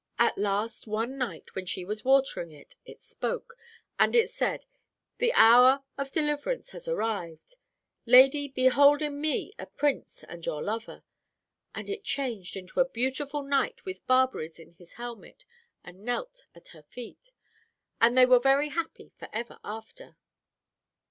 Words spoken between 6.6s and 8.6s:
has arrived. Lady,